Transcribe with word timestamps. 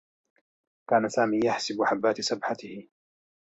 كان 0.89 1.09
سامي 1.09 1.39
يحسب 1.45 1.83
حبّات 1.83 2.21
سبحته. 2.21 2.87